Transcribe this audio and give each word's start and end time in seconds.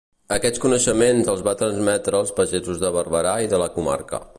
Aquests 0.35 0.61
coneixements 0.63 1.29
els 1.35 1.43
va 1.49 1.53
transmetre 1.61 2.21
als 2.23 2.35
pagesos 2.41 2.85
de 2.87 2.95
Barberà 2.97 3.37
i 3.49 3.55
de 3.55 3.65
la 3.67 3.73
comarca. 3.79 4.27